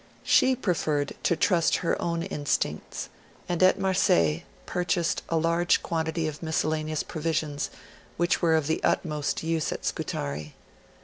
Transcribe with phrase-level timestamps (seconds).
[0.23, 3.09] She preferred to trust her own instincts,
[3.47, 7.69] and at Marseilles purchased a large quantity of miscellaneous provisions,
[8.17, 10.55] which were of the utmost use at Scutari.